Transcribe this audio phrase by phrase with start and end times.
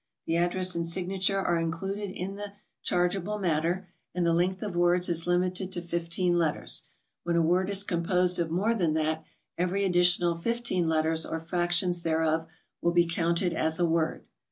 [0.25, 4.33] The address and signature are included in the SOMEWHAT FINANCIAL 215 charg'eable matter, and the
[4.33, 6.87] length of words is limited to fif teen letters;
[7.23, 9.23] when a word is composed of more t'han that,
[9.59, 12.47] every additional fifteen letters or fractions thereOif
[12.81, 14.25] will be counted as a word.